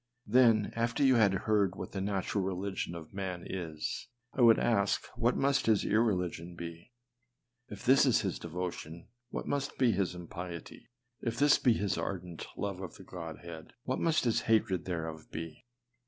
[0.25, 4.57] Then after you had heard what the nat ural religion of man is, I would
[4.57, 6.91] ask what must his irre ligion be?
[7.67, 10.89] If this is his devotion, what must be his impiety?
[11.21, 15.65] If this be his ardent love of the Godhead, what must his hatred thereof be?